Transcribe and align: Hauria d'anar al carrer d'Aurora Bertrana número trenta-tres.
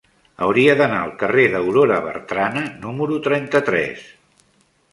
Hauria 0.45 0.75
d'anar 0.79 1.01
al 1.07 1.11
carrer 1.23 1.43
d'Aurora 1.55 1.99
Bertrana 2.07 2.65
número 2.87 3.21
trenta-tres. 3.29 4.05